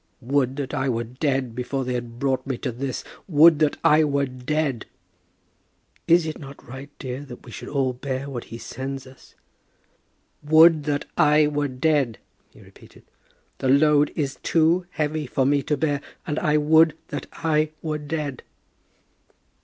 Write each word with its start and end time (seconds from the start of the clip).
"Would 0.19 0.55
that 0.55 0.73
I 0.73 0.89
were 0.89 1.03
dead, 1.03 1.53
before 1.53 1.85
they 1.85 1.93
had 1.93 2.17
brought 2.17 2.47
me 2.47 2.57
to 2.57 2.71
this! 2.71 3.03
Would 3.27 3.59
that 3.59 3.77
I 3.83 4.03
were 4.03 4.25
dead!" 4.25 4.87
"Is 6.07 6.25
it 6.25 6.39
not 6.39 6.67
right, 6.67 6.89
dear, 6.97 7.19
that 7.25 7.43
we 7.45 7.51
should 7.51 7.69
all 7.69 7.93
bear 7.93 8.27
what 8.27 8.45
He 8.45 8.57
sends 8.57 9.05
us?" 9.05 9.35
"Would 10.41 10.85
that 10.85 11.05
I 11.19 11.45
were 11.45 11.67
dead!" 11.67 12.17
he 12.49 12.61
repeated. 12.61 13.03
"The 13.59 13.69
load 13.69 14.11
is 14.15 14.39
too 14.41 14.87
heavy 14.89 15.27
for 15.27 15.45
me 15.45 15.61
to 15.61 15.77
bear, 15.77 16.01
and 16.25 16.39
I 16.39 16.57
would 16.57 16.95
that 17.09 17.27
I 17.33 17.69
were 17.83 17.99
dead!" 17.99 18.41